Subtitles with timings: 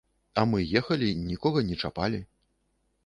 [0.39, 2.25] А мы ехалі, нікога не чапалі.